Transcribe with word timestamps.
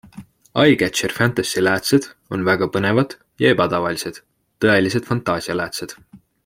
EyeCatcher 0.61 1.11
Fantasy 1.17 1.61
läätsed 1.67 2.07
on 2.37 2.47
väga 2.47 2.69
põnevad 2.77 3.13
ja 3.45 3.55
ebatavalised, 3.57 4.21
tõelised 4.67 5.11
fantaasialäätsed. 5.13 5.99